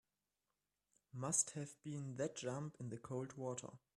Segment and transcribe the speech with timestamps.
[1.13, 3.69] Must have been that jump in the cold water.